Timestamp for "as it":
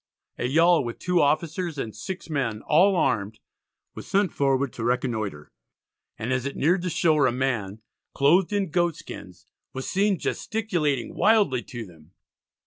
6.33-6.55